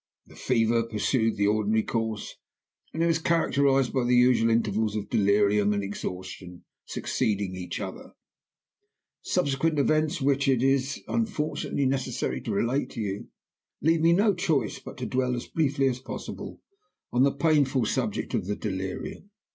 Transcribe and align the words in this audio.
"The 0.25 0.35
fever 0.35 0.81
pursued 0.81 1.35
the 1.37 1.45
ordinary 1.45 1.83
course, 1.83 2.35
and 2.91 3.05
was 3.05 3.19
characterized 3.19 3.93
by 3.93 4.03
the 4.03 4.15
usual 4.15 4.49
intervals 4.49 4.95
of 4.95 5.11
delirium 5.11 5.73
and 5.73 5.83
exhaustion 5.83 6.63
succeeding 6.87 7.55
each 7.55 7.79
other. 7.79 8.13
Subsequent 9.21 9.77
events, 9.77 10.19
which 10.19 10.47
it 10.47 10.63
is, 10.63 11.03
unfortunately, 11.07 11.85
necessary 11.85 12.41
to 12.41 12.51
relate 12.51 12.89
to 12.89 12.99
you, 12.99 13.27
leave 13.79 14.01
me 14.01 14.11
no 14.11 14.33
choice 14.33 14.79
but 14.79 14.97
to 14.97 15.05
dwell 15.05 15.35
(as 15.35 15.45
briefly 15.45 15.87
as 15.87 15.99
possible) 15.99 16.63
on 17.13 17.21
the 17.21 17.31
painful 17.31 17.85
subject 17.85 18.33
of 18.33 18.47
the 18.47 18.55
delirium. 18.55 19.29